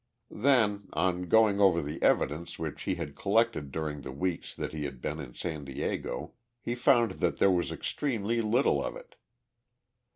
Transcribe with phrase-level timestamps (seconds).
[0.33, 4.85] Then, on going over the evidence which he had collected during the weeks that he
[4.85, 9.13] had been in San Diego, he found that there was extremely little of it.